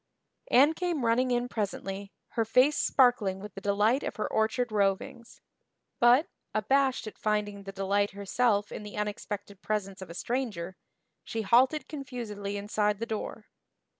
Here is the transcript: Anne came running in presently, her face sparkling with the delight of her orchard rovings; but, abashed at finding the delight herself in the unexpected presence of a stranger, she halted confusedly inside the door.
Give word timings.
Anne 0.49 0.73
came 0.73 1.05
running 1.05 1.29
in 1.29 1.47
presently, 1.47 2.11
her 2.29 2.43
face 2.43 2.75
sparkling 2.75 3.39
with 3.39 3.53
the 3.53 3.61
delight 3.61 4.01
of 4.01 4.15
her 4.15 4.25
orchard 4.27 4.71
rovings; 4.71 5.41
but, 5.99 6.27
abashed 6.55 7.05
at 7.05 7.19
finding 7.19 7.65
the 7.65 7.71
delight 7.71 8.09
herself 8.09 8.71
in 8.71 8.81
the 8.81 8.97
unexpected 8.97 9.61
presence 9.61 10.01
of 10.01 10.09
a 10.09 10.15
stranger, 10.15 10.75
she 11.23 11.43
halted 11.43 11.87
confusedly 11.87 12.57
inside 12.57 12.97
the 12.97 13.05
door. 13.05 13.45